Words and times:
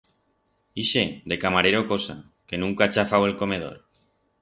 Ixe, 0.83 1.03
de 1.33 1.37
camarero 1.45 1.85
cosa, 1.91 2.17
que 2.47 2.61
nunca 2.65 2.83
ha 2.85 2.91
chafau 2.97 3.31
el 3.31 3.41
comedor. 3.43 3.83